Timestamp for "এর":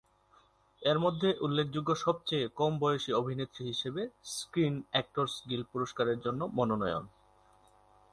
0.81-0.97